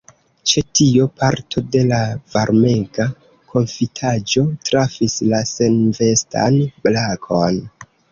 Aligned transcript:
Ĉe 0.51 0.61
tio 0.77 1.03
parto 1.17 1.61
de 1.75 1.81
la 1.89 1.99
varmega 2.35 3.05
konfitaĵo 3.51 4.45
trafis 4.71 5.19
la 5.35 5.43
senvestan 5.51 6.59
brakon. 6.89 7.61